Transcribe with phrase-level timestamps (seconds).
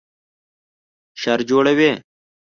[1.21, 1.91] شر جوړوي